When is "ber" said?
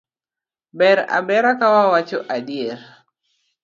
0.77-0.97